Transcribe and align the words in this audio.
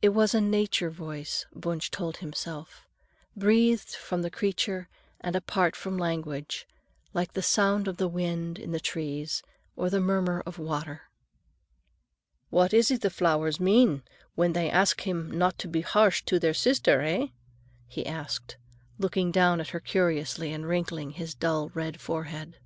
It 0.00 0.10
was 0.10 0.32
a 0.32 0.40
nature 0.40 0.90
voice, 0.90 1.44
Wunsch 1.52 1.90
told 1.90 2.18
himself, 2.18 2.86
breathed 3.34 3.96
from 3.96 4.22
the 4.22 4.30
creature 4.30 4.88
and 5.20 5.34
apart 5.34 5.74
from 5.74 5.98
language, 5.98 6.68
like 7.14 7.32
the 7.32 7.42
sound 7.42 7.88
of 7.88 7.96
the 7.96 8.06
wind 8.06 8.60
in 8.60 8.70
the 8.70 8.78
trees, 8.78 9.42
or 9.74 9.90
the 9.90 9.98
murmur 9.98 10.40
of 10.46 10.60
water. 10.60 11.10
"What 12.50 12.72
is 12.72 12.92
it 12.92 13.00
the 13.00 13.10
flowers 13.10 13.58
mean 13.58 14.04
when 14.36 14.52
they 14.52 14.70
ask 14.70 15.00
him 15.00 15.36
not 15.36 15.58
to 15.58 15.66
be 15.66 15.80
harsh 15.80 16.22
to 16.26 16.38
their 16.38 16.54
sister, 16.54 17.00
eh?" 17.00 17.26
he 17.88 18.06
asked, 18.06 18.56
looking 19.00 19.32
down 19.32 19.60
at 19.60 19.70
her 19.70 19.80
curiously 19.80 20.52
and 20.52 20.68
wrinkling 20.68 21.10
his 21.10 21.34
dull 21.34 21.70
red 21.74 22.00
forehead. 22.00 22.56